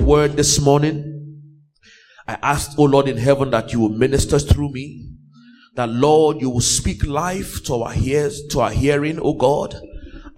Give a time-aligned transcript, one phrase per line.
[0.00, 1.42] your word this morning.
[2.26, 5.10] I asked, oh Lord in heaven, that you will minister through me.
[5.74, 9.76] That Lord, you will speak life to our ears, to our hearing, oh God.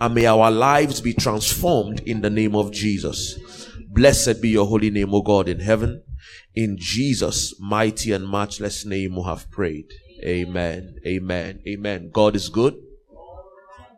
[0.01, 3.39] And may our lives be transformed in the name of Jesus.
[3.89, 6.03] Blessed be your holy name, O God in heaven.
[6.55, 9.93] In Jesus' mighty and matchless name we have prayed.
[10.25, 10.97] Amen.
[11.07, 11.61] Amen.
[11.69, 12.11] Amen.
[12.13, 12.75] God is good.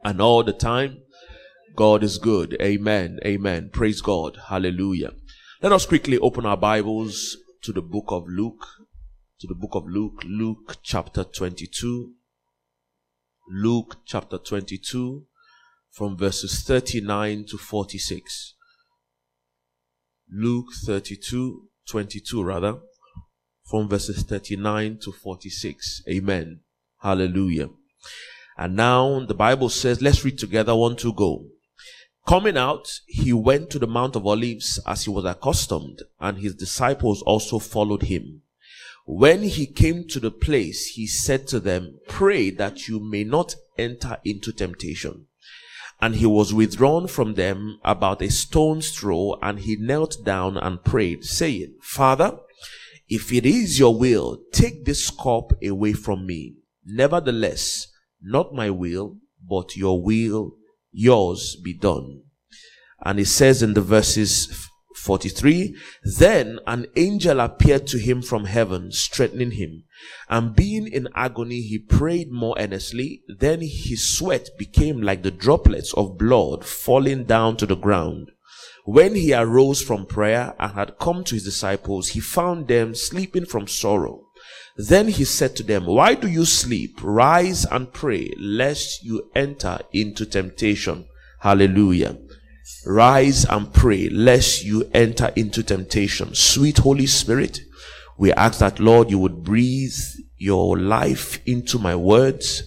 [0.05, 0.98] And all the time,
[1.74, 2.55] God is good.
[2.60, 3.19] Amen.
[3.24, 3.70] Amen.
[3.73, 4.38] Praise God.
[4.48, 5.12] Hallelujah.
[5.64, 8.66] Let us quickly open our Bibles to the book of Luke.
[9.41, 10.20] To the book of Luke.
[10.27, 12.12] Luke chapter 22.
[13.48, 15.24] Luke chapter 22
[15.91, 18.56] from verses 39 to 46.
[20.30, 22.80] Luke 32, 22 rather,
[23.64, 26.02] from verses 39 to 46.
[26.11, 26.61] Amen.
[27.00, 27.70] Hallelujah.
[28.58, 31.46] And now the Bible says, let's read together one two, go.
[32.27, 36.55] Coming out, he went to the Mount of Olives as he was accustomed, and his
[36.55, 38.41] disciples also followed him.
[39.06, 43.56] When he came to the place, he said to them, Pray that you may not
[43.77, 45.27] enter into temptation.
[46.00, 50.83] And he was withdrawn from them about a stone's throw, and he knelt down and
[50.83, 52.39] prayed, saying, Father,
[53.06, 56.55] if it is your will, take this cup away from me.
[56.86, 57.89] Nevertheless,
[58.22, 60.56] not my will, but your will,
[60.95, 62.23] yours be done.
[63.05, 65.77] And it says in the verses 43,
[66.19, 69.84] Then an angel appeared to him from heaven, strengthening him.
[70.31, 73.23] And being in agony, he prayed more earnestly.
[73.28, 78.31] Then his sweat became like the droplets of blood falling down to the ground.
[78.86, 83.47] When he arose from prayer and had come to his disciples, he found them sleeping
[83.47, 84.23] from sorrow.
[84.77, 86.98] Then he said to them, Why do you sleep?
[87.03, 91.07] Rise and pray, lest you enter into temptation.
[91.40, 92.18] Hallelujah.
[92.86, 96.35] Rise and pray, lest you enter into temptation.
[96.35, 97.61] Sweet Holy Spirit,
[98.18, 99.95] we ask that, Lord, you would breathe
[100.39, 102.64] your life into my words,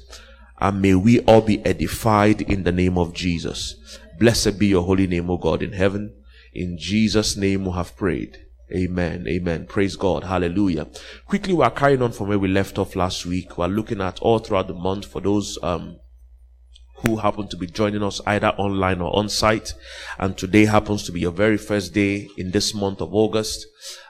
[0.60, 3.76] and may we all be edified in the name of Jesus.
[4.18, 6.14] Blessed be your holy name, O God in heaven.
[6.54, 8.47] In Jesus' name we have prayed.
[8.74, 9.26] Amen.
[9.28, 9.66] Amen.
[9.66, 10.26] Praise God.
[10.26, 10.88] Hallelujah.
[11.26, 13.58] Quickly, we are carrying on from where we left off last week.
[13.58, 15.98] We're looking at all throughout the month for those um,
[17.06, 19.74] who happen to be joining us either online or on site.
[20.20, 23.66] And today happens to be your very first day in this month of August.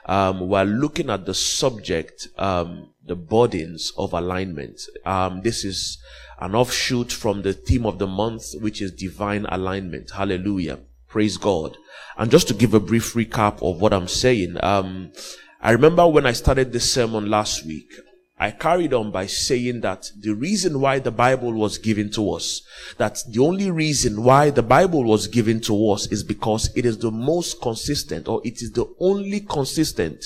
[0.06, 4.80] Um, we're looking at the subject, um, the burdens of alignment.
[5.06, 5.98] Um, this is
[6.40, 10.10] an offshoot from the theme of the month, which is divine alignment.
[10.10, 10.80] Hallelujah.
[11.08, 11.76] Praise God.
[12.16, 15.12] And just to give a brief recap of what I'm saying, um,
[15.60, 17.90] I remember when I started this sermon last week,
[18.40, 22.62] I carried on by saying that the reason why the Bible was given to us,
[22.96, 26.98] that the only reason why the Bible was given to us is because it is
[26.98, 30.24] the most consistent or it is the only consistent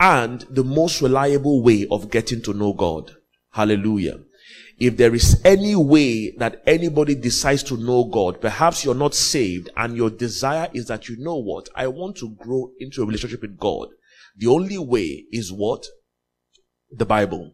[0.00, 3.12] and the most reliable way of getting to know God.
[3.52, 4.18] Hallelujah.
[4.78, 9.70] If there is any way that anybody decides to know God, perhaps you're not saved
[9.76, 11.68] and your desire is that you know what?
[11.74, 13.88] I want to grow into a relationship with God.
[14.36, 15.86] The only way is what?
[16.90, 17.52] the Bible.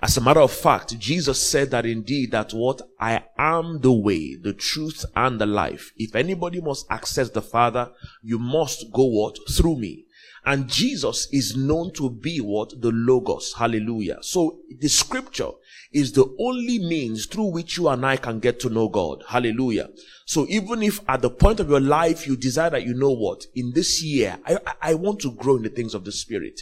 [0.00, 4.36] As a matter of fact, Jesus said that indeed that what I am the way,
[4.36, 5.92] the truth, and the life.
[5.96, 7.90] If anybody must access the Father,
[8.22, 9.36] you must go what?
[9.50, 10.04] Through me.
[10.44, 12.80] And Jesus is known to be what?
[12.80, 13.54] The Logos.
[13.58, 14.18] Hallelujah.
[14.20, 15.50] So the scripture
[15.92, 19.24] is the only means through which you and I can get to know God.
[19.28, 19.88] Hallelujah.
[20.26, 23.44] So even if at the point of your life you desire that you know what,
[23.54, 26.60] in this year, I, I want to grow in the things of the Spirit.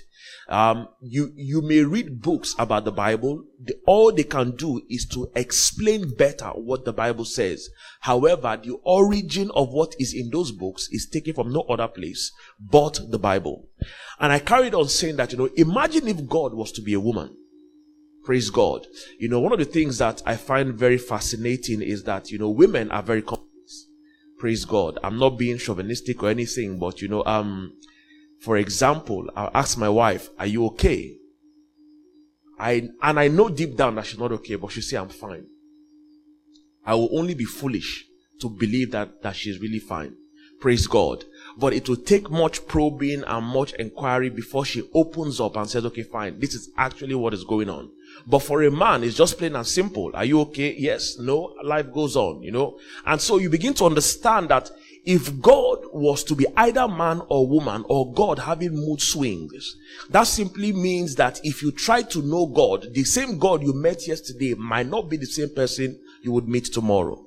[0.48, 3.42] Um, you, you may read books about the Bible.
[3.60, 7.68] The, all they can do is to explain better what the Bible says.
[8.00, 12.30] However, the origin of what is in those books is taken from no other place
[12.60, 13.68] but the Bible.
[14.20, 17.00] And I carried on saying that, you know, imagine if God was to be a
[17.00, 17.36] woman.
[18.26, 18.88] Praise God.
[19.20, 22.50] You know, one of the things that I find very fascinating is that, you know,
[22.50, 23.86] women are very complex.
[24.36, 24.98] Praise God.
[25.04, 27.72] I'm not being chauvinistic or anything, but, you know, um,
[28.40, 31.18] for example, I'll ask my wife, Are you okay?
[32.58, 35.46] I and I know deep down that she's not okay, but she say I'm fine.
[36.84, 38.06] I will only be foolish
[38.40, 40.16] to believe that, that she's really fine.
[40.60, 41.22] Praise God.
[41.58, 45.86] But it will take much probing and much inquiry before she opens up and says,
[45.86, 47.90] okay, fine, this is actually what is going on.
[48.26, 50.10] But for a man, it's just plain and simple.
[50.14, 50.74] Are you okay?
[50.76, 51.18] Yes.
[51.18, 51.54] No.
[51.62, 52.78] Life goes on, you know.
[53.04, 54.70] And so you begin to understand that
[55.04, 59.76] if God was to be either man or woman or God having mood swings,
[60.10, 64.08] that simply means that if you try to know God, the same God you met
[64.08, 67.24] yesterday might not be the same person you would meet tomorrow.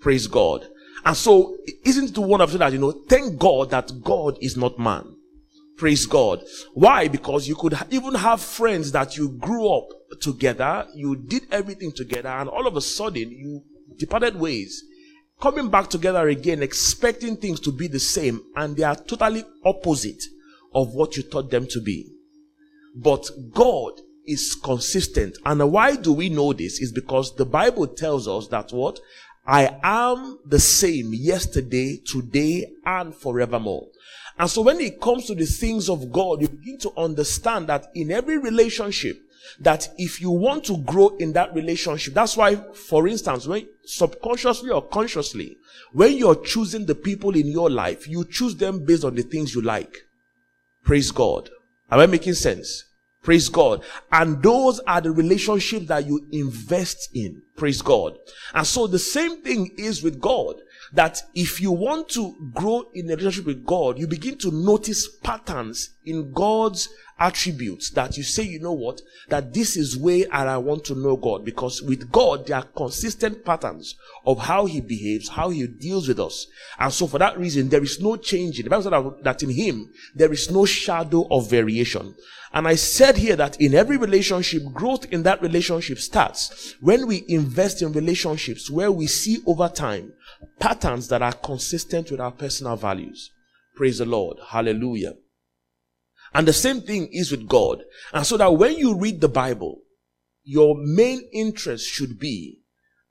[0.00, 0.68] Praise God.
[1.06, 4.76] And so, isn't it one of that, you know, thank God that God is not
[4.76, 5.14] man.
[5.76, 6.42] Praise God.
[6.74, 7.06] Why?
[7.06, 9.86] Because you could even have friends that you grew up
[10.20, 13.62] together, you did everything together, and all of a sudden you
[13.96, 14.82] departed ways.
[15.40, 20.24] Coming back together again, expecting things to be the same, and they are totally opposite
[20.74, 22.10] of what you taught them to be.
[22.96, 23.92] But God
[24.26, 25.38] is consistent.
[25.44, 26.80] And why do we know this?
[26.80, 28.98] Is because the Bible tells us that what?
[29.46, 33.86] I am the same yesterday, today, and forevermore.
[34.38, 37.90] And so when it comes to the things of God, you begin to understand that
[37.94, 39.18] in every relationship,
[39.60, 44.70] that if you want to grow in that relationship, that's why, for instance, when subconsciously
[44.70, 45.56] or consciously,
[45.92, 49.54] when you're choosing the people in your life, you choose them based on the things
[49.54, 49.96] you like.
[50.84, 51.48] Praise God.
[51.90, 52.84] Am I making sense?
[53.26, 53.82] Praise God.
[54.12, 57.42] And those are the relationships that you invest in.
[57.56, 58.16] Praise God.
[58.54, 60.54] And so the same thing is with God
[60.92, 65.08] that if you want to grow in a relationship with God, you begin to notice
[65.08, 66.88] patterns in God's
[67.18, 71.16] attributes that you say, you know what, that this is way I want to know
[71.16, 71.44] God.
[71.44, 73.96] Because with God, there are consistent patterns
[74.26, 76.46] of how He behaves, how He deals with us.
[76.78, 78.58] And so for that reason, there is no change.
[78.58, 82.14] In the Bible said that in Him, there is no shadow of variation.
[82.52, 87.24] And I said here that in every relationship, growth in that relationship starts when we
[87.28, 90.12] invest in relationships where we see over time
[90.58, 93.30] patterns that are consistent with our personal values.
[93.76, 94.38] Praise the Lord.
[94.48, 95.14] Hallelujah.
[96.34, 97.82] And the same thing is with God.
[98.12, 99.80] And so that when you read the Bible,
[100.44, 102.60] your main interest should be,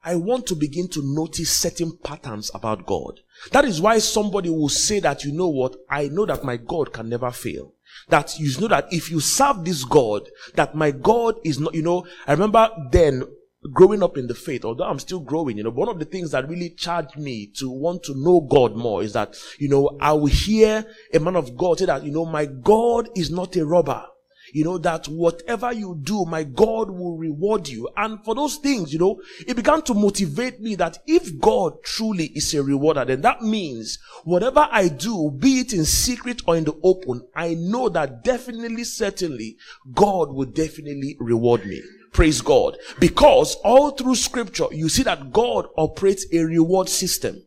[0.04, 3.22] I want to begin to notice certain patterns about God.
[3.52, 5.76] That is why somebody will say that, you know what?
[5.90, 7.74] I know that my God can never fail.
[8.10, 11.82] That you know that if you serve this God, that my God is not, you
[11.82, 13.24] know, I remember then
[13.74, 16.32] growing up in the faith, although I'm still growing, you know, one of the things
[16.32, 20.14] that really charged me to want to know God more is that, you know, I
[20.14, 23.66] will hear a man of God say that, you know, my God is not a
[23.66, 24.06] robber
[24.54, 27.90] you know, that whatever you do, my God will reward you.
[27.98, 32.28] And for those things, you know, it began to motivate me that if God truly
[32.28, 36.64] is a rewarder, then that means whatever I do, be it in secret or in
[36.64, 39.58] the open, I know that definitely, certainly,
[39.94, 41.82] God will definitely reward me.
[42.16, 42.78] Praise God.
[42.98, 47.44] Because all through scripture, you see that God operates a reward system.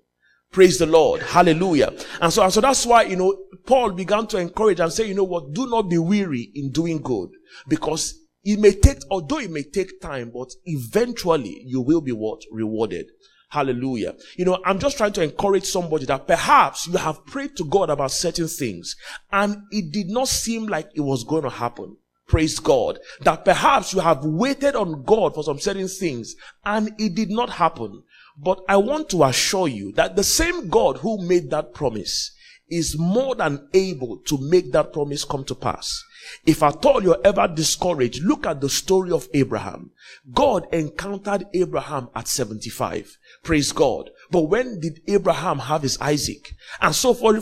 [0.52, 1.22] Praise the Lord.
[1.22, 1.94] Hallelujah.
[2.20, 3.34] And so, and so that's why, you know,
[3.66, 6.98] Paul began to encourage and say, you know what, do not be weary in doing
[6.98, 7.30] good
[7.66, 12.42] because it may take, although it may take time, but eventually you will be what?
[12.52, 13.06] Rewarded.
[13.48, 14.16] Hallelujah.
[14.36, 17.88] You know, I'm just trying to encourage somebody that perhaps you have prayed to God
[17.88, 18.96] about certain things
[19.32, 21.96] and it did not seem like it was going to happen.
[22.28, 23.00] Praise God.
[23.22, 27.50] That perhaps you have waited on God for some certain things and it did not
[27.50, 28.04] happen.
[28.36, 32.32] But I want to assure you that the same God who made that promise
[32.68, 36.04] is more than able to make that promise come to pass.
[36.44, 39.90] If at all you're ever discouraged, look at the story of Abraham.
[40.32, 43.16] God encountered Abraham at 75.
[43.42, 44.10] Praise God.
[44.30, 46.52] But when did Abraham have his Isaac?
[46.80, 47.40] And so for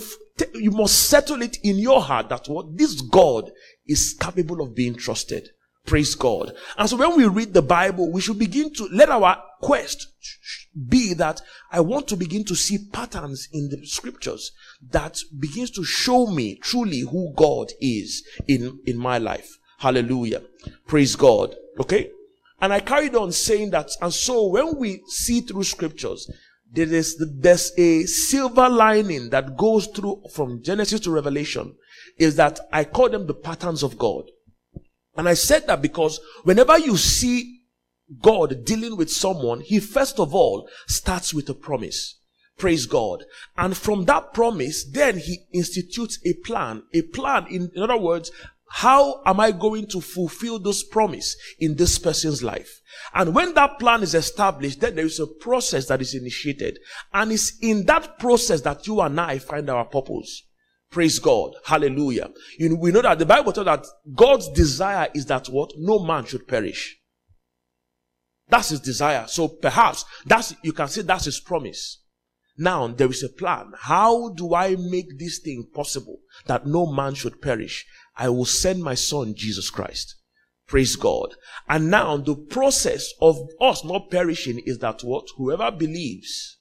[0.54, 3.50] you must settle it in your heart that what this God
[3.86, 5.50] is capable of being trusted.
[5.86, 6.52] Praise God.
[6.76, 10.08] And so when we read the Bible, we should begin to let our quest
[10.88, 14.50] be that I want to begin to see patterns in the scriptures
[14.90, 19.58] that begins to show me truly who God is in, in my life.
[19.78, 20.42] Hallelujah.
[20.86, 21.54] Praise God.
[21.78, 22.10] Okay.
[22.60, 26.30] And I carried on saying that, and so when we see through scriptures,
[26.72, 31.74] there is there's a silver lining that goes through from Genesis to Revelation,
[32.18, 34.24] is that I call them the patterns of God.
[35.16, 37.60] And I said that because whenever you see
[38.22, 42.18] God dealing with someone, he first of all starts with a promise.
[42.58, 43.24] Praise God.
[43.56, 46.84] And from that promise, then he institutes a plan.
[46.94, 48.30] A plan, in, in other words,
[48.68, 52.80] how am I going to fulfill this promise in this person's life?
[53.14, 56.78] And when that plan is established, then there is a process that is initiated.
[57.12, 60.42] And it's in that process that you and I find our purpose.
[60.96, 61.56] Praise God.
[61.66, 62.30] Hallelujah.
[62.58, 63.84] You know, we know that the Bible tells that
[64.14, 65.72] God's desire is that what?
[65.76, 66.96] No man should perish.
[68.48, 69.26] That's his desire.
[69.28, 72.02] So perhaps that's, you can say that's his promise.
[72.56, 73.72] Now there is a plan.
[73.78, 77.84] How do I make this thing possible that no man should perish?
[78.16, 80.16] I will send my son Jesus Christ.
[80.66, 81.34] Praise God.
[81.68, 85.26] And now the process of us not perishing is that what?
[85.36, 86.56] Whoever believes,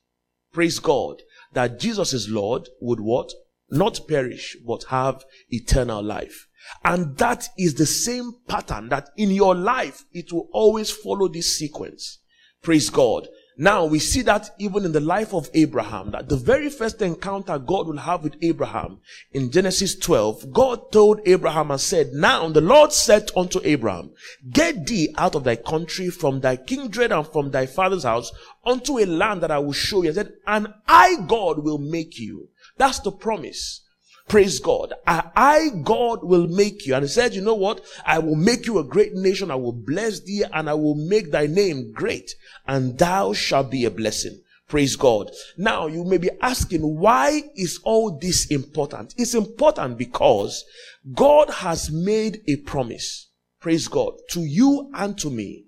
[0.51, 1.21] praise God,
[1.53, 3.31] that Jesus is Lord would what?
[3.69, 6.47] Not perish, but have eternal life.
[6.83, 11.57] And that is the same pattern that in your life, it will always follow this
[11.57, 12.19] sequence.
[12.61, 13.27] Praise God.
[13.57, 17.57] Now we see that even in the life of Abraham, that the very first encounter
[17.57, 18.99] God will have with Abraham
[19.31, 24.11] in Genesis 12, God told Abraham and said, Now the Lord said unto Abraham,
[24.51, 28.29] Get thee out of thy country, from thy kindred and from thy father's house,
[28.65, 30.09] unto a land that I will show you.
[30.09, 32.49] And said, And I, God, will make you.
[32.77, 33.81] That's the promise.
[34.27, 34.93] Praise God.
[35.05, 36.95] I, I, God, will make you.
[36.95, 37.81] And he said, you know what?
[38.05, 39.51] I will make you a great nation.
[39.51, 42.33] I will bless thee and I will make thy name great
[42.65, 44.41] and thou shalt be a blessing.
[44.67, 45.29] Praise God.
[45.57, 49.13] Now you may be asking, why is all this important?
[49.15, 50.65] It's important because
[51.13, 53.29] God has made a promise.
[53.59, 55.64] Praise God to you and to me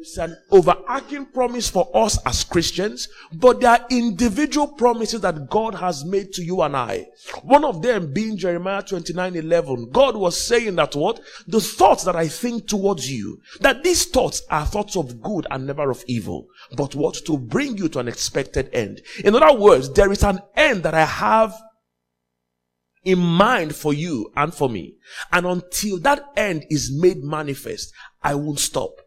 [0.00, 5.74] it's an overarching promise for us as Christians, but there are individual promises that God
[5.74, 7.06] has made to you and I.
[7.42, 9.90] One of them being Jeremiah 29 11.
[9.90, 11.20] God was saying that what?
[11.48, 15.66] The thoughts that I think towards you, that these thoughts are thoughts of good and
[15.66, 17.14] never of evil, but what?
[17.26, 19.02] To bring you to an expected end.
[19.24, 21.60] In other words, there is an end that I have
[23.04, 24.96] in mind for you and for me.
[25.32, 29.00] And until that end is made manifest, I won't stop.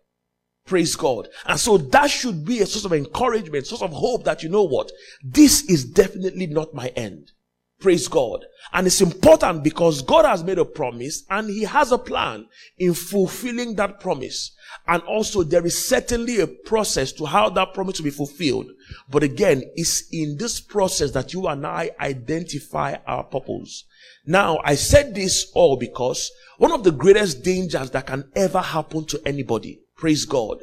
[0.66, 1.28] Praise God.
[1.46, 4.64] And so that should be a source of encouragement, source of hope that you know
[4.64, 4.92] what?
[5.24, 7.32] This is definitely not my end.
[7.80, 8.46] Praise God.
[8.74, 12.46] And it's important because God has made a promise and He has a plan
[12.78, 14.52] in fulfilling that promise.
[14.88, 18.68] And also there is certainly a process to how that promise will be fulfilled.
[19.10, 23.86] But again, it's in this process that you and I identify our purpose.
[24.28, 29.06] Now, I said this all because one of the greatest dangers that can ever happen
[29.06, 30.58] to anybody praise God,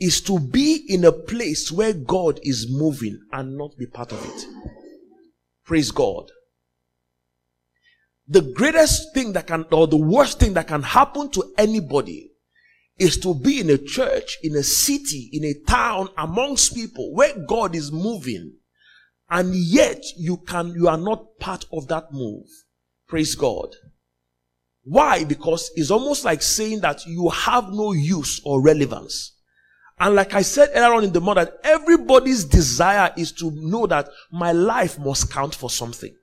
[0.00, 4.24] is to be in a place where God is moving and not be part of
[4.24, 4.46] it.
[5.64, 6.30] Praise God.
[8.26, 12.30] The greatest thing that can, or the worst thing that can happen to anybody
[12.98, 17.34] is to be in a church, in a city, in a town, amongst people where
[17.46, 18.54] God is moving,
[19.28, 22.46] and yet you can, you are not part of that move.
[23.06, 23.74] Praise God.
[24.82, 25.24] Why?
[25.24, 29.36] Because it's almost like saying that you have no use or relevance.
[29.98, 34.08] And like I said earlier on in the morning, everybody's desire is to know that
[34.32, 36.14] my life must count for something.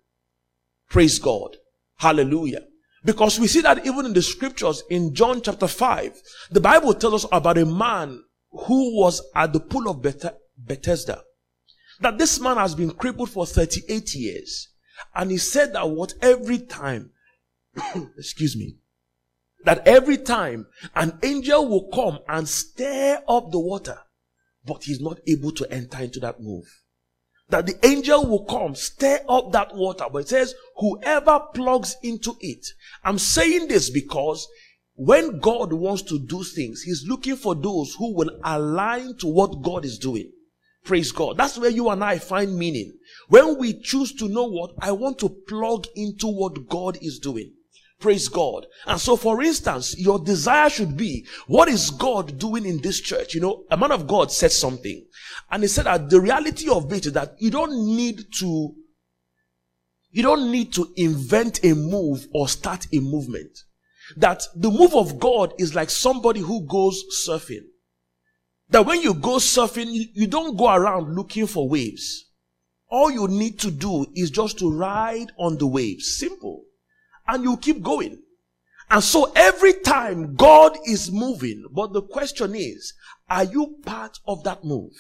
[0.90, 1.56] Praise God.
[1.98, 2.62] Hallelujah.
[3.06, 6.20] Because we see that even in the scriptures in John chapter 5,
[6.52, 11.22] the Bible tells us about a man who was at the pool of Beth- Bethesda.
[12.00, 14.70] That this man has been crippled for 38 years.
[15.14, 17.12] And he said that what every time
[18.18, 18.78] excuse me,
[19.64, 23.98] that every time an angel will come and stir up the water,
[24.66, 26.66] but he's not able to enter into that move.
[27.50, 32.36] That the angel will come, stir up that water, but it says, whoever plugs into
[32.42, 32.66] it.
[33.04, 34.48] I'm saying this because
[34.96, 39.62] when God wants to do things, He's looking for those who will align to what
[39.62, 40.32] God is doing.
[40.84, 41.38] Praise God.
[41.38, 42.94] That's where you and I find meaning.
[43.28, 47.54] When we choose to know what I want to plug into what God is doing.
[48.00, 48.68] Praise God.
[48.86, 53.34] And so, for instance, your desire should be, what is God doing in this church?
[53.34, 55.04] You know, a man of God said something.
[55.50, 58.76] And he said that the reality of it is that you don't need to,
[60.12, 63.58] you don't need to invent a move or start a movement.
[64.16, 67.66] That the move of God is like somebody who goes surfing.
[68.70, 72.26] That when you go surfing, you, don't go around looking for waves.
[72.90, 76.18] All you need to do is just to ride on the waves.
[76.18, 76.64] Simple
[77.28, 78.22] and you keep going.
[78.90, 82.94] And so every time God is moving, but the question is,
[83.30, 84.94] are you part of that move?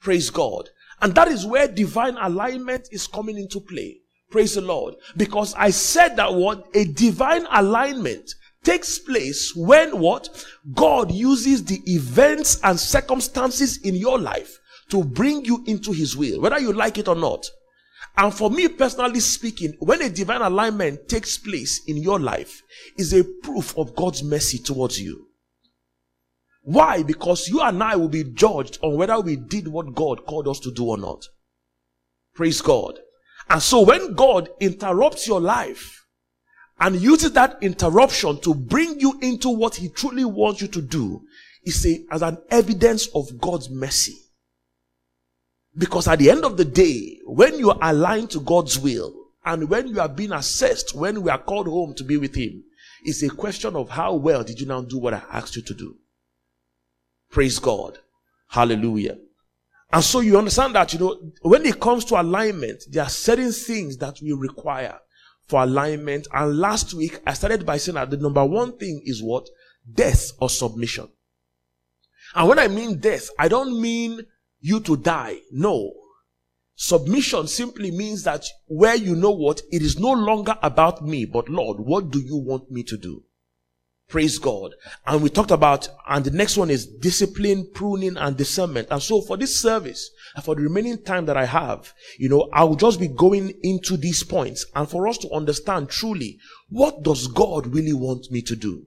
[0.00, 0.68] Praise God.
[1.00, 4.00] And that is where divine alignment is coming into play.
[4.30, 4.94] Praise the Lord.
[5.16, 8.34] Because I said that what a divine alignment
[8.64, 10.44] takes place when what?
[10.72, 14.58] God uses the events and circumstances in your life
[14.88, 17.46] to bring you into his will, whether you like it or not.
[18.16, 22.62] And for me personally speaking, when a divine alignment takes place in your life,
[22.96, 25.26] is a proof of God's mercy towards you.
[26.62, 27.02] Why?
[27.02, 30.60] Because you and I will be judged on whether we did what God called us
[30.60, 31.24] to do or not.
[32.34, 32.98] Praise God.
[33.50, 36.06] And so when God interrupts your life
[36.80, 41.22] and uses that interruption to bring you into what he truly wants you to do,
[41.64, 44.14] is a, as an evidence of God's mercy.
[45.76, 49.12] Because at the end of the day, when you are aligned to God's will
[49.44, 52.62] and when you are being assessed, when we are called home to be with Him,
[53.04, 55.74] it's a question of how well did you now do what I asked you to
[55.74, 55.96] do.
[57.30, 57.98] Praise God.
[58.48, 59.18] Hallelujah.
[59.92, 63.52] And so you understand that, you know, when it comes to alignment, there are certain
[63.52, 64.98] things that we require
[65.46, 66.26] for alignment.
[66.32, 69.48] And last week, I started by saying that the number one thing is what?
[69.92, 71.08] Death or submission.
[72.34, 74.20] And when I mean death, I don't mean
[74.64, 75.40] you to die.
[75.52, 75.92] No.
[76.74, 81.50] Submission simply means that where you know what, it is no longer about me, but
[81.50, 83.22] Lord, what do you want me to do?
[84.08, 84.74] Praise God.
[85.06, 88.88] And we talked about, and the next one is discipline, pruning, and discernment.
[88.90, 92.48] And so for this service, and for the remaining time that I have, you know,
[92.52, 96.38] I will just be going into these points and for us to understand truly,
[96.70, 98.84] what does God really want me to do?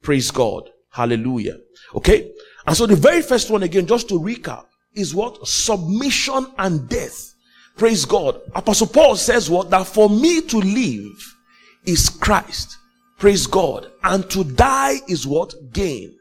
[0.00, 0.70] Praise God.
[0.90, 1.58] Hallelujah.
[1.94, 2.32] Okay.
[2.66, 5.46] And so the very first one again, just to recap, is what?
[5.46, 7.34] Submission and death.
[7.76, 8.40] Praise God.
[8.54, 9.70] Apostle Paul says what?
[9.70, 11.36] That for me to live
[11.84, 12.78] is Christ
[13.18, 13.90] Praise God.
[14.04, 15.52] And to die is what?
[15.72, 16.16] Gain.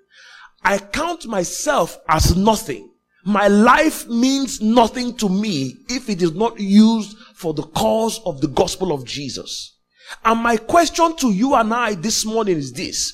[0.63, 2.91] I count myself as nothing.
[3.23, 8.41] My life means nothing to me if it is not used for the cause of
[8.41, 9.77] the gospel of Jesus.
[10.25, 13.13] And my question to you and I this morning is this.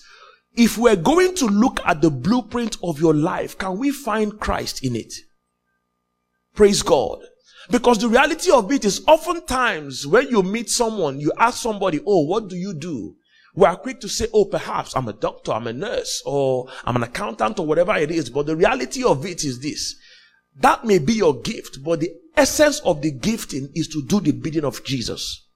[0.56, 4.84] If we're going to look at the blueprint of your life, can we find Christ
[4.84, 5.14] in it?
[6.56, 7.20] Praise God.
[7.70, 12.26] Because the reality of it is oftentimes when you meet someone, you ask somebody, Oh,
[12.26, 13.16] what do you do?
[13.56, 16.96] We are quick to say, oh, perhaps I'm a doctor, I'm a nurse, or I'm
[16.96, 18.30] an accountant, or whatever it is.
[18.30, 19.96] But the reality of it is this.
[20.56, 24.32] That may be your gift, but the essence of the gifting is to do the
[24.32, 25.48] bidding of Jesus.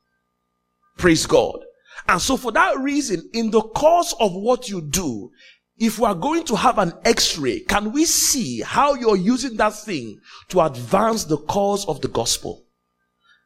[0.98, 1.60] Praise God.
[2.08, 5.32] And so for that reason, in the course of what you do,
[5.78, 9.76] if we are going to have an x-ray, can we see how you're using that
[9.76, 10.20] thing
[10.50, 12.66] to advance the cause of the gospel?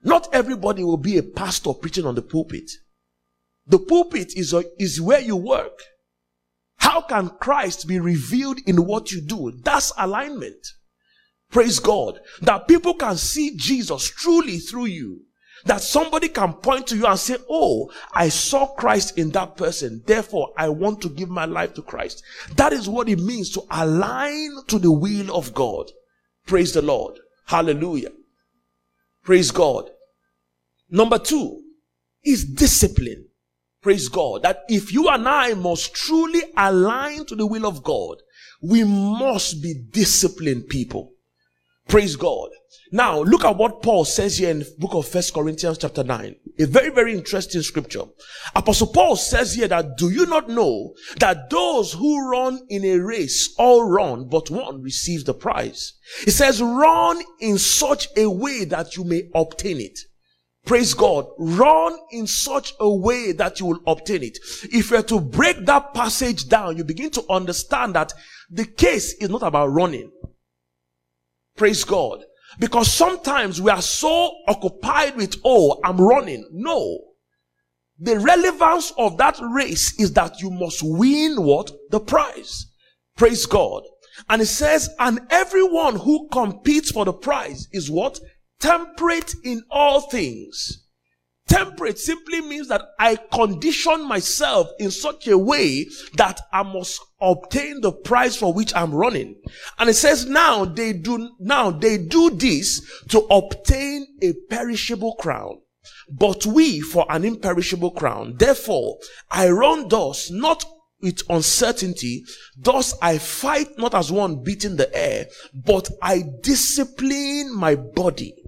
[0.04, 2.72] Not everybody will be a pastor preaching on the pulpit.
[3.68, 5.78] The pulpit is, a, is where you work.
[6.78, 9.52] How can Christ be revealed in what you do?
[9.64, 10.66] That's alignment.
[11.52, 12.20] Praise God.
[12.42, 15.22] That people can see Jesus truly through you.
[15.65, 20.01] That somebody can point to you and say, Oh, I saw Christ in that person.
[20.06, 22.24] Therefore, I want to give my life to Christ.
[22.56, 25.91] That is what it means to align to the will of God.
[26.47, 27.19] Praise the Lord.
[27.45, 28.12] Hallelujah.
[29.24, 29.89] Praise God.
[30.89, 31.62] Number two
[32.24, 33.28] is discipline.
[33.82, 34.43] Praise God.
[34.43, 38.17] That if you and I must truly align to the will of God,
[38.62, 41.13] we must be disciplined people.
[41.88, 42.50] Praise God.
[42.91, 46.36] Now, look at what Paul says here in the book of First Corinthians chapter 9.
[46.60, 48.03] A very, very interesting scripture.
[48.55, 52.97] Apostle Paul says here that do you not know that those who run in a
[52.97, 55.93] race all run, but one receives the prize?
[56.25, 59.97] He says, run in such a way that you may obtain it.
[60.65, 61.25] Praise God.
[61.39, 64.38] Run in such a way that you will obtain it.
[64.63, 68.13] If you're to break that passage down, you begin to understand that
[68.49, 70.12] the case is not about running.
[71.55, 72.23] Praise God.
[72.60, 76.48] Because sometimes we are so occupied with, oh, I'm running.
[76.52, 77.00] No.
[78.00, 81.72] The relevance of that race is that you must win what?
[81.92, 82.68] The prize.
[83.16, 83.84] Praise God.
[84.30, 88.20] And it says, and everyone who competes for the prize is what?
[88.62, 90.81] temperate in all things.
[91.52, 95.86] Temperate simply means that I condition myself in such a way
[96.16, 99.36] that I must obtain the prize for which I'm running.
[99.78, 105.60] And it says now they do, now they do this to obtain a perishable crown.
[106.10, 108.36] But we for an imperishable crown.
[108.38, 110.64] Therefore, I run thus, not
[111.02, 112.24] with uncertainty.
[112.58, 118.40] Thus I fight not as one beating the air, but I discipline my body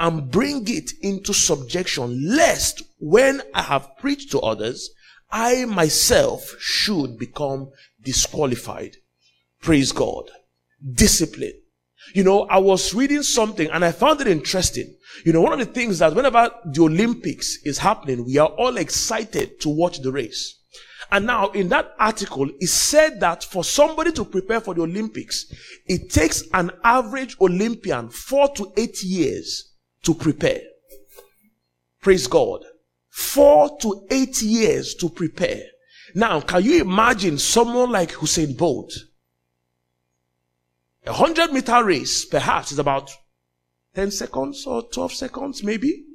[0.00, 4.90] and bring it into subjection, lest when I have preached to others,
[5.30, 7.70] I myself should become
[8.02, 8.96] disqualified.
[9.60, 10.30] Praise God.
[10.94, 11.54] Discipline.
[12.14, 14.94] You know, I was reading something and I found it interesting.
[15.24, 18.76] You know, one of the things that whenever the Olympics is happening, we are all
[18.76, 20.54] excited to watch the race.
[21.10, 25.52] And now in that article, it said that for somebody to prepare for the Olympics,
[25.86, 29.67] it takes an average Olympian four to eight years
[30.08, 30.62] to prepare.
[32.00, 32.64] Praise God.
[33.10, 35.64] Four to eight years to prepare.
[36.14, 38.90] Now, can you imagine someone like Usain Bolt?
[41.06, 43.10] A hundred meter race, perhaps, is about
[43.96, 46.06] 10 seconds or 12 seconds, maybe.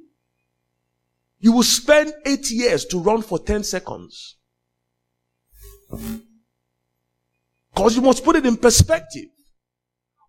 [1.39, 4.37] You will spend eight years to run for 10 seconds.
[7.71, 9.29] Because you must put it in perspective.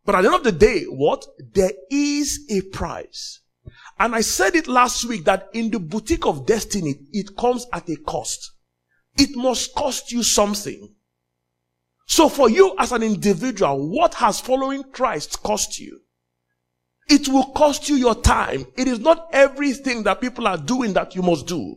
[0.05, 1.25] But at the end of the day, what?
[1.55, 3.41] There is a price.
[3.99, 7.89] And I said it last week that in the boutique of destiny, it comes at
[7.89, 8.53] a cost.
[9.17, 10.95] It must cost you something.
[12.07, 16.01] So for you as an individual, what has following Christ cost you?
[17.09, 18.67] It will cost you your time.
[18.77, 21.77] It is not everything that people are doing that you must do.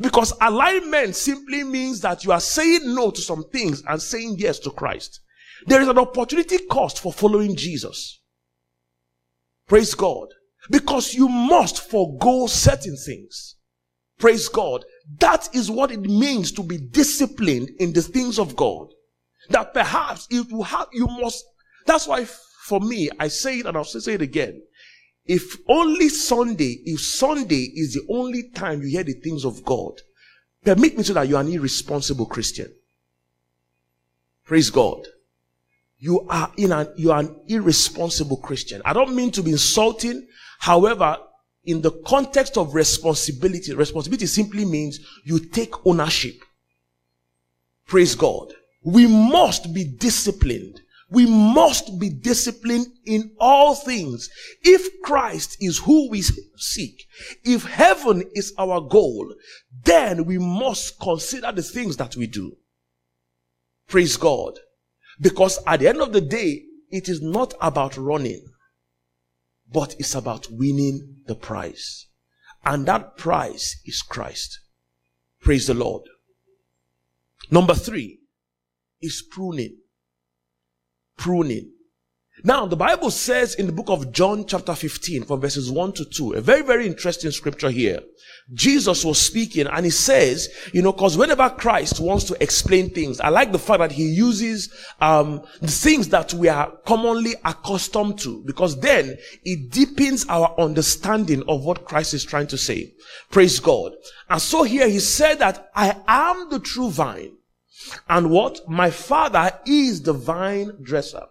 [0.00, 4.58] Because alignment simply means that you are saying no to some things and saying yes
[4.60, 5.20] to Christ.
[5.66, 8.20] There is an opportunity cost for following Jesus.
[9.66, 10.28] Praise God.
[10.70, 13.56] Because you must forego certain things.
[14.18, 14.84] Praise God.
[15.18, 18.88] That is what it means to be disciplined in the things of God.
[19.50, 21.44] That perhaps it will have, you must,
[21.86, 24.62] that's why for me, I say it and I'll say it again.
[25.24, 30.00] If only Sunday, if Sunday is the only time you hear the things of God,
[30.64, 32.72] permit me to that you are an irresponsible Christian.
[34.44, 35.06] Praise God.
[35.98, 38.82] You are in an, you are an irresponsible Christian.
[38.84, 40.26] I don't mean to be insulting.
[40.58, 41.18] However,
[41.64, 46.36] in the context of responsibility, responsibility simply means you take ownership.
[47.86, 48.52] Praise God.
[48.84, 50.80] We must be disciplined.
[51.08, 54.28] We must be disciplined in all things.
[54.62, 56.22] If Christ is who we
[56.56, 57.04] seek,
[57.44, 59.32] if heaven is our goal,
[59.84, 62.56] then we must consider the things that we do.
[63.88, 64.58] Praise God.
[65.20, 68.44] Because at the end of the day, it is not about running,
[69.72, 72.06] but it's about winning the prize.
[72.64, 74.60] And that prize is Christ.
[75.40, 76.02] Praise the Lord.
[77.50, 78.20] Number three
[79.00, 79.78] is pruning
[81.16, 81.72] pruning.
[82.46, 86.04] Now, the Bible says in the book of John, chapter 15, from verses 1 to
[86.04, 87.98] 2, a very, very interesting scripture here.
[88.54, 93.18] Jesus was speaking and he says, you know, cause whenever Christ wants to explain things,
[93.18, 98.20] I like the fact that he uses, um, the things that we are commonly accustomed
[98.20, 102.94] to, because then it deepens our understanding of what Christ is trying to say.
[103.32, 103.90] Praise God.
[104.30, 107.38] And so here he said that I am the true vine
[108.08, 108.68] and what?
[108.68, 111.24] My father is the vine dresser.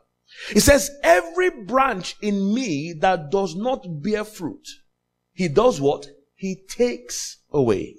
[0.50, 4.68] He says, every branch in me that does not bear fruit,
[5.34, 6.08] he does what?
[6.36, 7.96] He takes away.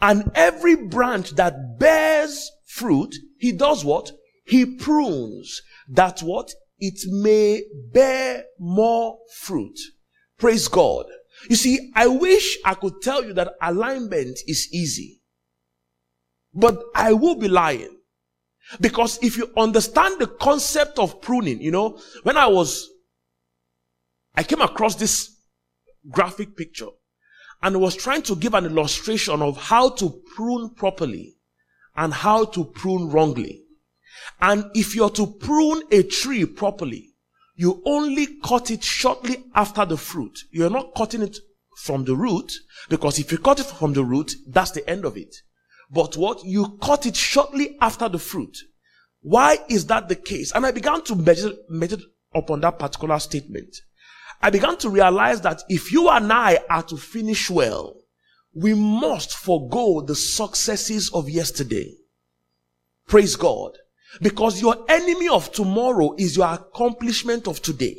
[0.00, 4.12] And every branch that bears fruit, he does what?
[4.44, 5.60] He prunes.
[5.88, 6.52] That's what?
[6.78, 9.78] It may bear more fruit.
[10.38, 11.06] Praise God.
[11.48, 15.20] You see, I wish I could tell you that alignment is easy.
[16.54, 17.98] But I will be lying.
[18.80, 22.88] Because if you understand the concept of pruning, you know, when I was,
[24.34, 25.36] I came across this
[26.10, 26.88] graphic picture
[27.62, 31.36] and was trying to give an illustration of how to prune properly
[31.96, 33.62] and how to prune wrongly.
[34.40, 37.10] And if you're to prune a tree properly,
[37.54, 40.40] you only cut it shortly after the fruit.
[40.50, 41.38] You're not cutting it
[41.76, 42.52] from the root
[42.88, 45.36] because if you cut it from the root, that's the end of it.
[45.92, 46.42] But what?
[46.44, 48.56] You cut it shortly after the fruit.
[49.20, 50.50] Why is that the case?
[50.52, 51.14] And I began to
[51.68, 53.76] meditate, upon that particular statement.
[54.40, 57.94] I began to realize that if you and I are to finish well,
[58.54, 61.94] we must forego the successes of yesterday.
[63.06, 63.72] Praise God.
[64.20, 67.96] Because your enemy of tomorrow is your accomplishment of today.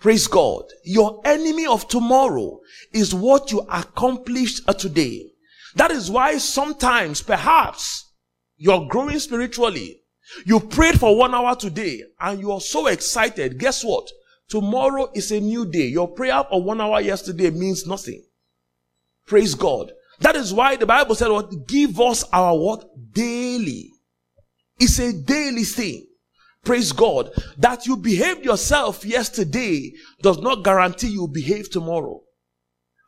[0.00, 0.64] Praise God.
[0.84, 2.60] Your enemy of tomorrow
[2.92, 5.33] is what you accomplished today.
[5.76, 8.12] That is why sometimes, perhaps,
[8.56, 10.00] you're growing spiritually.
[10.46, 13.58] You prayed for one hour today and you are so excited.
[13.58, 14.08] Guess what?
[14.48, 15.86] Tomorrow is a new day.
[15.86, 18.24] Your prayer for one hour yesterday means nothing.
[19.26, 19.92] Praise God.
[20.20, 21.66] That is why the Bible said what?
[21.66, 22.84] Give us our what?
[23.12, 23.90] Daily.
[24.78, 26.06] It's a daily thing.
[26.64, 27.30] Praise God.
[27.58, 32.22] That you behaved yourself yesterday does not guarantee you behave tomorrow.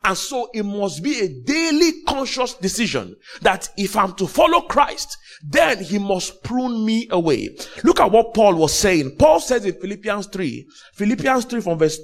[0.07, 5.17] And so it must be a daily conscious decision that if I'm to follow Christ,
[5.43, 7.57] then he must prune me away.
[7.83, 9.17] Look at what Paul was saying.
[9.17, 11.99] Paul says in Philippians 3, Philippians 3 from verse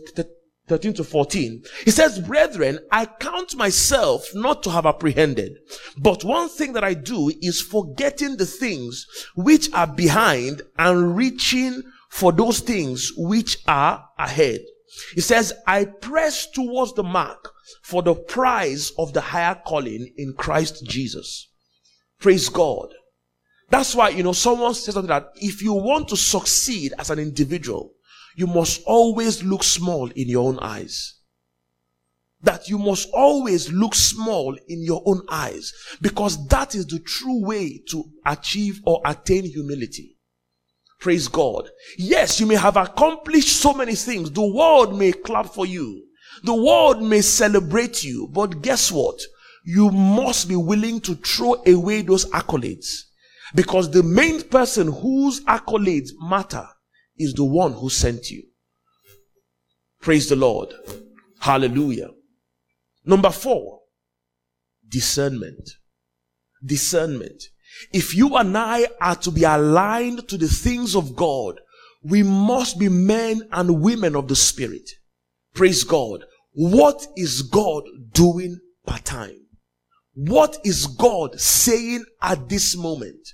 [0.68, 1.64] 13 to 14.
[1.86, 5.54] He says, brethren, I count myself not to have apprehended,
[5.98, 11.84] but one thing that I do is forgetting the things which are behind and reaching
[12.10, 14.60] for those things which are ahead.
[15.14, 17.52] He says, I press towards the mark
[17.82, 21.50] for the prize of the higher calling in Christ Jesus.
[22.20, 22.94] Praise God.
[23.70, 27.20] That's why, you know, someone says something that if you want to succeed as an
[27.20, 27.94] individual,
[28.36, 31.20] you must always look small in your own eyes.
[32.42, 37.46] That you must always look small in your own eyes because that is the true
[37.46, 40.13] way to achieve or attain humility.
[41.04, 41.70] Praise God.
[41.98, 44.32] Yes, you may have accomplished so many things.
[44.32, 46.02] The world may clap for you.
[46.46, 49.20] The world may celebrate you, but guess what?
[49.66, 53.02] You must be willing to throw away those accolades
[53.54, 56.66] because the main person whose accolades matter
[57.18, 58.44] is the one who sent you.
[60.00, 60.74] Praise the Lord.
[61.42, 62.12] Hallelujah.
[63.04, 63.82] Number four,
[64.88, 65.70] discernment.
[66.66, 67.44] Discernment.
[67.92, 71.60] If you and I are to be aligned to the things of God,
[72.04, 74.90] we must be men and women of the Spirit.
[75.54, 76.26] Praise God.
[76.54, 79.40] What is God doing part time?
[80.16, 83.28] What is God saying at this moment?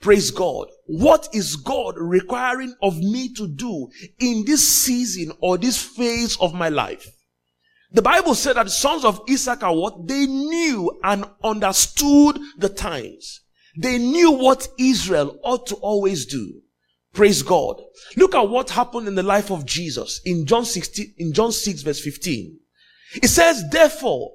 [0.00, 0.68] Praise God.
[0.86, 6.54] What is God requiring of me to do in this season or this phase of
[6.54, 7.06] my life?
[7.92, 10.08] The Bible said that the sons of Issachar, what?
[10.08, 13.41] They knew and understood the times.
[13.76, 16.60] They knew what Israel ought to always do.
[17.12, 17.80] Praise God.
[18.16, 21.82] Look at what happened in the life of Jesus in John 16, in John 6
[21.82, 22.58] verse 15.
[23.22, 24.32] It says, therefore,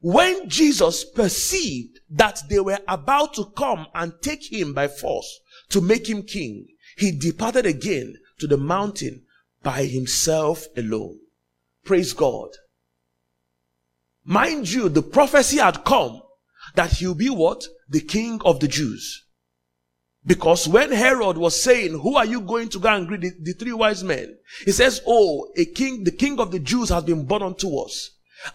[0.00, 5.80] when Jesus perceived that they were about to come and take him by force to
[5.80, 9.24] make him king, he departed again to the mountain
[9.62, 11.18] by himself alone.
[11.84, 12.50] Praise God.
[14.24, 16.20] Mind you, the prophecy had come
[16.78, 17.64] that he'll be what?
[17.88, 19.24] The king of the Jews.
[20.24, 23.52] Because when Herod was saying, who are you going to go and greet the, the,
[23.52, 24.36] three wise men?
[24.64, 28.10] He says, oh, a king, the king of the Jews has been born unto us.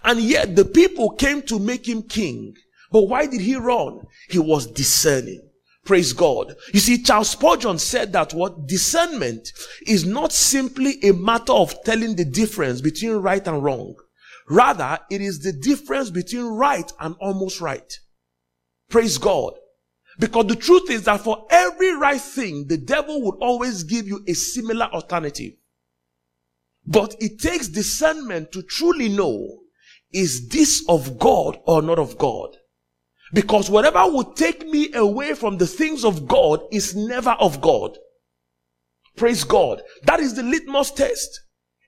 [0.06, 2.54] And yet the people came to make him king.
[2.94, 4.00] But why did he run?
[4.30, 5.42] He was discerning.
[5.84, 6.56] Praise God.
[6.74, 9.50] You see, Charles Spurgeon said that what discernment
[9.86, 13.96] is not simply a matter of telling the difference between right and wrong.
[14.48, 18.00] Rather, it is the difference between right and almost right.
[18.94, 19.54] Praise God.
[20.20, 24.24] Because the truth is that for every right thing, the devil would always give you
[24.28, 25.54] a similar alternative.
[26.86, 29.62] But it takes discernment to truly know
[30.12, 32.56] is this of God or not of God?
[33.34, 37.98] Because whatever would take me away from the things of God is never of God.
[39.18, 39.82] Praise God.
[40.04, 41.42] That is the litmus test.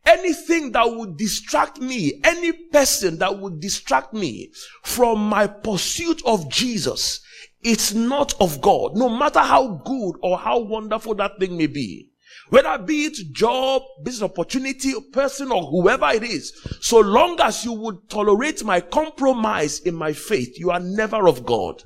[0.05, 4.51] Anything that would distract me, any person that would distract me
[4.83, 7.21] from my pursuit of Jesus,
[7.63, 12.09] it's not of God, no matter how good or how wonderful that thing may be.
[12.49, 17.73] Whether be it job, business opportunity, person, or whoever it is, so long as you
[17.73, 21.81] would tolerate my compromise in my faith, you are never of God.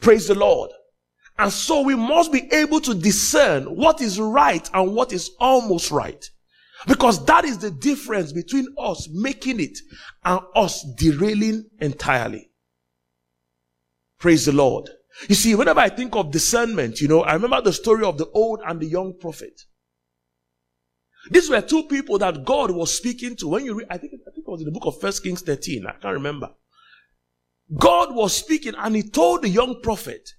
[0.00, 0.70] Praise the Lord.
[1.38, 5.90] And so we must be able to discern what is right and what is almost
[5.90, 6.24] right.
[6.86, 9.78] Because that is the difference between us making it
[10.24, 12.50] and us derailing entirely.
[14.18, 14.88] Praise the Lord.
[15.28, 18.28] You see, whenever I think of discernment, you know, I remember the story of the
[18.34, 19.62] old and the young prophet.
[21.30, 23.48] These were two people that God was speaking to.
[23.48, 25.42] When you read, I think, I think it was in the book of First Kings
[25.42, 25.86] 13.
[25.86, 26.50] I can't remember.
[27.76, 30.30] God was speaking and he told the young prophet,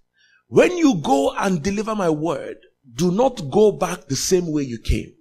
[0.47, 2.55] when you go and deliver my word,
[2.95, 5.13] do not go back the same way you came.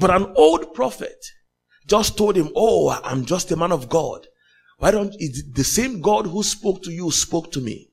[0.00, 1.26] But an old prophet
[1.86, 4.26] just told him, Oh, I'm just a man of God.
[4.78, 7.90] Why don't, the same God who spoke to you spoke to me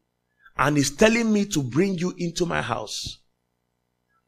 [0.58, 3.20] and is telling me to bring you into my house.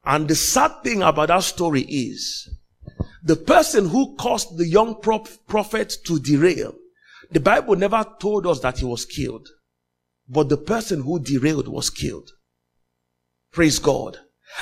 [0.03, 2.49] And the sad thing about that story is
[3.23, 6.75] the person who caused the young prophet to derail,
[7.31, 9.47] the Bible never told us that he was killed,
[10.27, 12.31] but the person who derailed was killed.
[13.53, 14.17] Praise God.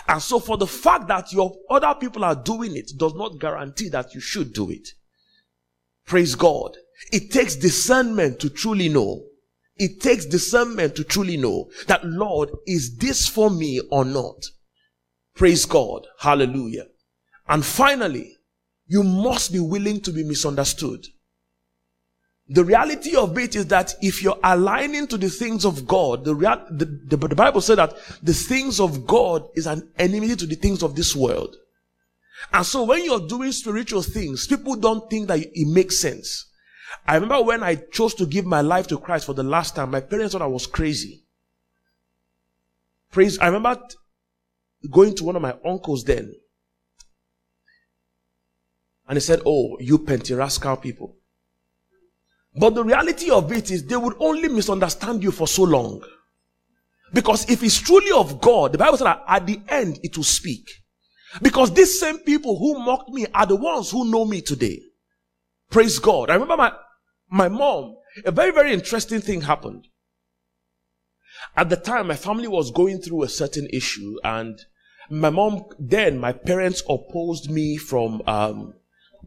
[0.07, 3.89] And so for the fact that your other people are doing it does not guarantee
[3.89, 4.87] that you should do it.
[6.05, 6.77] Praise God.
[7.11, 9.23] It takes discernment to truly know
[9.79, 14.45] it takes discernment to truly know that, Lord, is this for me or not?
[15.35, 16.07] Praise God.
[16.19, 16.87] Hallelujah.
[17.47, 18.37] And finally,
[18.87, 21.05] you must be willing to be misunderstood.
[22.49, 26.33] The reality of it is that if you're aligning to the things of God, the,
[26.33, 30.45] real, the, the, the Bible said that the things of God is an enemy to
[30.45, 31.55] the things of this world.
[32.53, 36.45] And so when you're doing spiritual things, people don't think that it makes sense.
[37.05, 39.91] I remember when I chose to give my life to Christ for the last time,
[39.91, 41.25] my parents thought I was crazy.
[43.11, 43.37] Praise.
[43.39, 43.81] I remember
[44.89, 46.33] going to one of my uncles then.
[49.07, 51.16] And he said, Oh, you Pentecostal people.
[52.59, 56.01] But the reality of it is they would only misunderstand you for so long.
[57.13, 60.23] Because if it's truly of God, the Bible said that at the end it will
[60.23, 60.67] speak.
[61.41, 64.81] Because these same people who mocked me are the ones who know me today.
[65.69, 66.29] Praise God.
[66.29, 66.73] I remember my,
[67.29, 69.87] my mom, a very, very interesting thing happened.
[71.55, 74.59] At the time, my family was going through a certain issue, and
[75.09, 78.73] my mom, then my parents opposed me from um,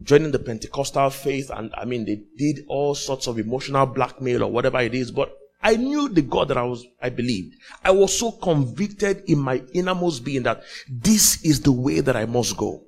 [0.03, 4.51] joining the Pentecostal faith, and I mean, they did all sorts of emotional blackmail or
[4.51, 7.55] whatever it is, but I knew the God that I was, I believed.
[7.83, 12.25] I was so convicted in my innermost being that this is the way that I
[12.25, 12.83] must go.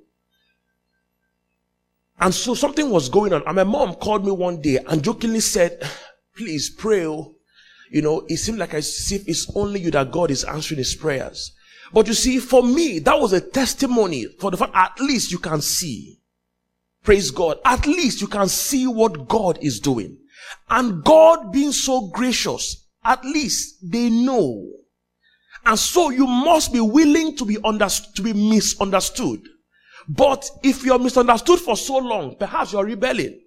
[2.18, 3.42] And so something was going on.
[3.46, 5.88] And my mom called me one day and jokingly said,
[6.36, 7.06] please pray.
[7.06, 7.34] Oh.
[7.90, 10.94] You know, it seemed like as if it's only you that God is answering his
[10.94, 11.52] prayers.
[11.92, 15.38] But you see, for me, that was a testimony for the fact at least you
[15.38, 16.18] can see.
[17.04, 17.58] Praise God.
[17.64, 20.18] At least you can see what God is doing.
[20.70, 24.66] And God being so gracious, at least they know.
[25.66, 29.40] And so you must be willing to be understood, to be misunderstood.
[30.08, 33.40] But if you're misunderstood for so long, perhaps you're rebelling.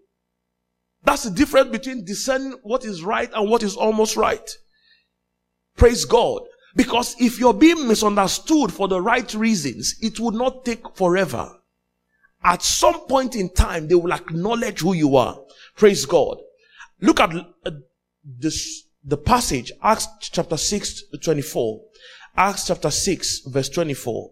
[1.03, 4.49] That's the difference between discerning what is right and what is almost right.
[5.75, 6.41] Praise God.
[6.75, 11.51] Because if you're being misunderstood for the right reasons, it would not take forever.
[12.43, 15.39] At some point in time, they will acknowledge who you are.
[15.75, 16.37] Praise God.
[17.01, 17.71] Look at uh,
[18.23, 21.81] this, the passage, Acts chapter 6, 24.
[22.35, 24.31] Acts chapter 6, verse 24.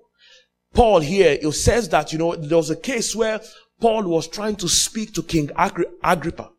[0.74, 3.41] Paul here, it says that, you know, there was a case where
[3.80, 6.52] Paul was trying to speak to King Agri- Agrippa.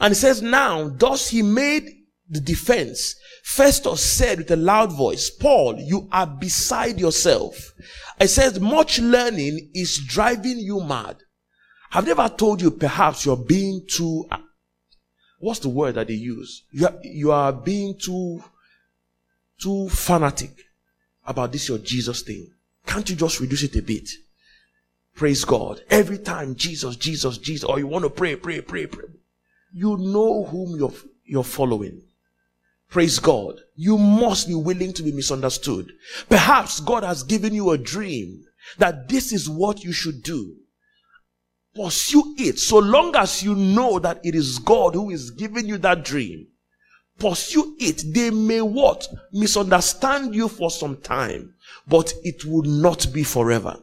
[0.00, 1.88] And he says, now, thus he made
[2.28, 3.14] the defense.
[3.42, 7.72] Festus said with a loud voice, Paul, you are beside yourself.
[8.18, 11.16] It says, much learning is driving you mad.
[11.92, 14.38] I've never told you perhaps you're being too, uh,
[15.40, 16.62] what's the word that they use?
[16.70, 18.42] You are, you are being too,
[19.60, 20.52] too fanatic
[21.26, 22.48] about this your Jesus thing.
[22.86, 24.08] Can't you just reduce it a bit?
[25.14, 25.82] Praise God.
[25.90, 29.08] Every time Jesus, Jesus, Jesus, or you want to pray, pray, pray, pray.
[29.74, 32.02] You know whom you're, you're following.
[32.92, 33.58] Praise God.
[33.74, 35.90] You must be willing to be misunderstood.
[36.28, 38.44] Perhaps God has given you a dream
[38.76, 40.56] that this is what you should do.
[41.74, 45.78] Pursue it so long as you know that it is God who is giving you
[45.78, 46.48] that dream.
[47.18, 48.04] Pursue it.
[48.12, 49.08] They may what?
[49.32, 51.54] Misunderstand you for some time,
[51.88, 53.74] but it will not be forever.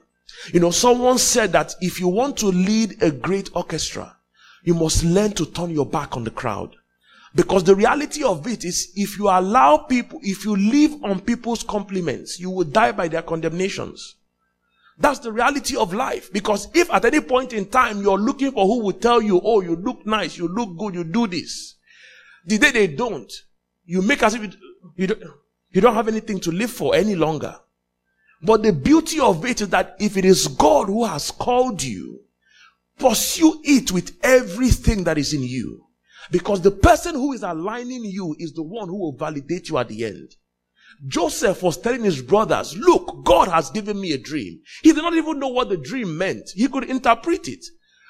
[0.54, 4.18] You know, someone said that if you want to lead a great orchestra,
[4.64, 6.76] you must learn to turn your back on the crowd.
[7.36, 11.64] Because the reality of it is if you allow people, if you live on people's
[11.64, 14.16] compliments, you will die by their condemnations.
[14.98, 16.34] That's the reality of life.
[16.34, 19.62] Because if at any point in time you're looking for who will tell you, oh,
[19.62, 21.76] you look nice, you look good, you do this.
[22.46, 23.32] The day they don't,
[23.86, 24.52] you make as if you,
[24.96, 25.24] you, don't,
[25.72, 27.56] you don't have anything to live for any longer.
[28.42, 32.22] But the beauty of it is that if it is God who has called you,
[32.98, 35.86] pursue it with everything that is in you.
[36.32, 39.88] Because the person who is aligning you is the one who will validate you at
[39.88, 40.36] the end.
[41.08, 44.60] Joseph was telling his brothers, look, God has given me a dream.
[44.84, 46.50] He did not even know what the dream meant.
[46.54, 47.66] He could interpret it.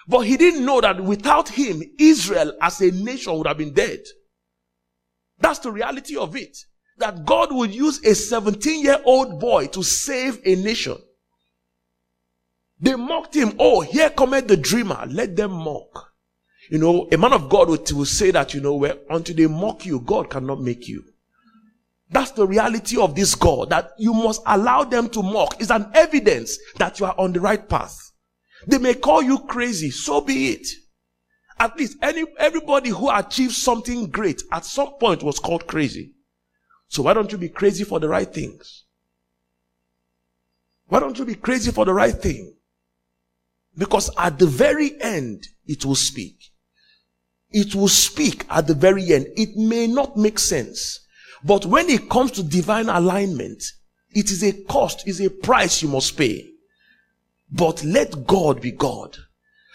[0.07, 3.99] But he didn't know that without him, Israel as a nation would have been dead.
[5.37, 6.57] That's the reality of it.
[6.97, 10.97] That God would use a 17 year old boy to save a nation.
[12.79, 13.53] They mocked him.
[13.59, 15.05] Oh, here cometh the dreamer.
[15.07, 16.08] Let them mock.
[16.69, 19.47] You know, a man of God will, will say that, you know, where until they
[19.47, 21.03] mock you, God cannot make you.
[22.11, 25.59] That's the reality of this God, that you must allow them to mock.
[25.59, 28.11] Is an evidence that you are on the right path.
[28.67, 30.67] They may call you crazy, so be it.
[31.59, 36.13] At least any, everybody who achieved something great at some point was called crazy.
[36.87, 38.85] So why don't you be crazy for the right things?
[40.87, 42.55] Why don't you be crazy for the right thing?
[43.77, 46.51] Because at the very end, it will speak
[47.51, 49.27] it will speak at the very end.
[49.35, 50.99] It may not make sense.
[51.43, 53.63] But when it comes to divine alignment,
[54.11, 56.47] it is a cost, is a price you must pay.
[57.51, 59.17] But let God be God.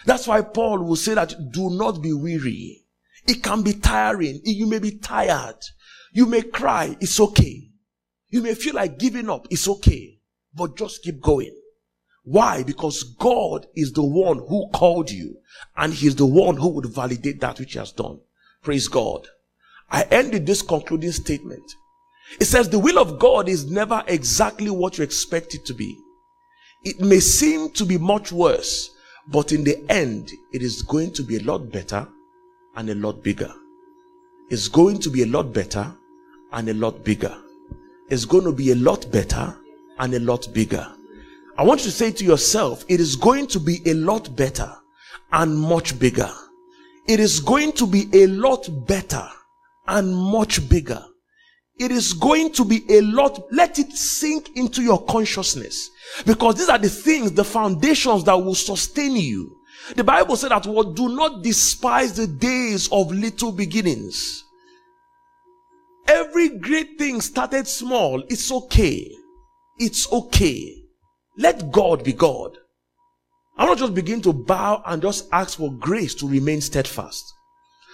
[0.05, 2.83] That's why Paul will say that do not be weary.
[3.27, 4.39] It can be tiring.
[4.43, 5.57] You may be tired.
[6.13, 6.95] You may cry.
[7.01, 7.69] It's okay.
[8.29, 9.47] You may feel like giving up.
[9.49, 10.19] It's okay.
[10.53, 11.55] But just keep going.
[12.25, 12.63] Why?
[12.63, 15.37] Because God is the one who called you
[15.77, 18.19] and He's the one who would validate that which He has done.
[18.63, 19.27] Praise God.
[19.91, 21.63] I ended this concluding statement.
[22.39, 25.95] It says the will of God is never exactly what you expect it to be.
[26.83, 28.89] It may seem to be much worse,
[29.27, 32.07] but in the end, it is going to be a lot better
[32.75, 33.53] and a lot bigger.
[34.49, 35.95] It's going to be a lot better
[36.51, 37.35] and a lot bigger.
[38.09, 39.55] It's going to be a lot better
[39.99, 40.87] and a lot bigger.
[41.57, 44.71] I want you to say to yourself, it is going to be a lot better
[45.31, 46.29] and much bigger.
[47.07, 49.27] It is going to be a lot better
[49.87, 51.03] and much bigger.
[51.77, 55.89] It is going to be a lot, let it sink into your consciousness.
[56.25, 59.55] Because these are the things, the foundations that will sustain you.
[59.95, 64.43] The Bible said that what do not despise the days of little beginnings.
[66.07, 68.23] Every great thing started small.
[68.29, 69.11] It's okay.
[69.77, 70.84] It's okay.
[71.37, 72.57] Let God be God.
[73.57, 77.23] I'm not just begin to bow and just ask for grace to remain steadfast.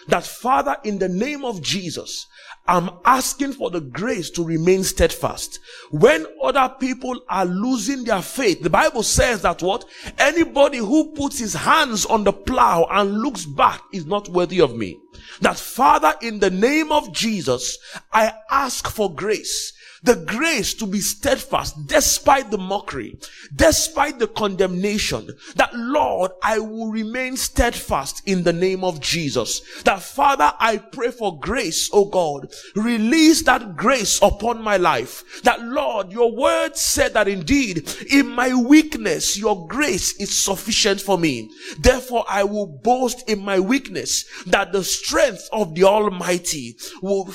[0.08, 2.26] that Father, in the name of Jesus,
[2.68, 5.60] I'm asking for the grace to remain steadfast.
[5.90, 9.86] When other people are losing their faith, the Bible says that what?
[10.18, 14.76] Anybody who puts his hands on the plow and looks back is not worthy of
[14.76, 14.98] me.
[15.42, 17.78] That Father, in the name of Jesus,
[18.12, 19.74] I ask for grace
[20.04, 23.20] the grace to be steadfast despite the mockery,
[23.56, 29.62] despite the condemnation, that Lord, I will remain steadfast in the name of Jesus.
[29.84, 35.42] That Father, I pray for grace, oh God, release that grace upon my life.
[35.44, 41.18] That Lord, your word said that indeed in my weakness, your grace is sufficient for
[41.18, 41.52] me.
[41.80, 47.32] Therefore, I will boast in my weakness that the strength of the Almighty will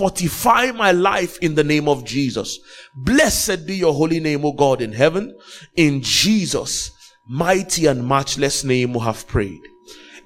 [0.00, 2.58] fortify my life in the name of Jesus.
[2.96, 5.36] Blessed be your holy name, O God in heaven.
[5.76, 6.90] In Jesus'
[7.28, 9.60] mighty and matchless name we have prayed.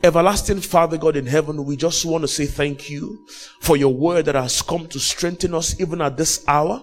[0.04, 3.26] Everlasting Father God in heaven, we just want to say thank you
[3.62, 6.80] for your word that has come to strengthen us even at this hour.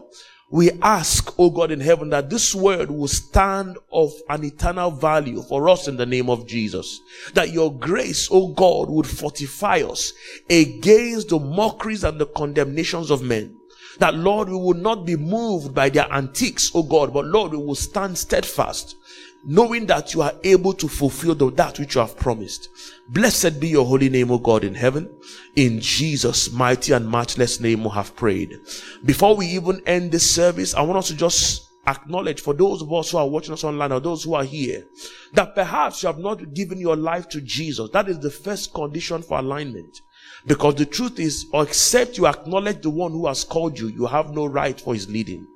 [0.51, 5.41] We ask, O God in heaven, that this word will stand of an eternal value
[5.43, 6.99] for us in the name of Jesus.
[7.33, 10.11] That your grace, O God, would fortify us
[10.49, 13.55] against the mockeries and the condemnations of men.
[13.99, 17.57] That Lord, we will not be moved by their antics, O God, but Lord, we
[17.57, 18.97] will stand steadfast
[19.43, 22.69] knowing that you are able to fulfill the, that which you have promised.
[23.09, 25.09] Blessed be your holy name, O God in heaven.
[25.55, 28.59] In Jesus' mighty and matchless name we have prayed.
[29.05, 32.93] Before we even end this service, I want us to just acknowledge for those of
[32.93, 34.85] us who are watching us online or those who are here
[35.33, 37.89] that perhaps you have not given your life to Jesus.
[37.91, 40.01] That is the first condition for alignment.
[40.45, 44.33] Because the truth is, except you acknowledge the one who has called you, you have
[44.33, 45.47] no right for his leading.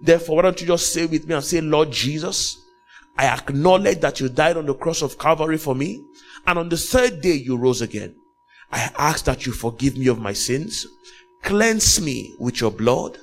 [0.00, 2.59] Therefore, why don't you just say with me and say, Lord Jesus,
[3.20, 6.02] I acknowledge that you died on the cross of Calvary for me.
[6.46, 8.14] And on the third day, you rose again.
[8.72, 10.86] I ask that you forgive me of my sins,
[11.42, 13.18] cleanse me with your blood,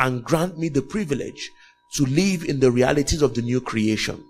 [0.00, 1.52] and grant me the privilege
[1.92, 4.24] to live in the realities of the new creation,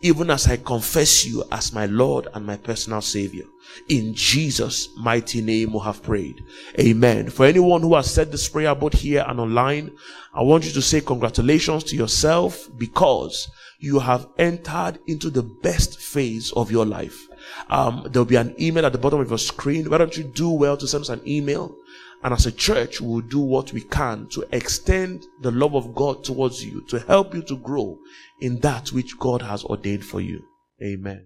[0.00, 3.46] even as I confess you as my Lord and my personal Savior.
[3.88, 6.44] In Jesus' mighty name, we have prayed.
[6.78, 7.30] Amen.
[7.30, 9.90] For anyone who has said this prayer both here and online,
[10.32, 13.48] I want you to say congratulations to yourself because
[13.82, 17.26] you have entered into the best phase of your life.
[17.68, 19.90] Um, there'll be an email at the bottom of your screen.
[19.90, 21.74] Why don't you do well to send us an email?
[22.22, 25.96] And as a church, we will do what we can to extend the love of
[25.96, 27.98] God towards you, to help you to grow
[28.40, 30.44] in that which God has ordained for you.
[30.80, 31.20] Amen.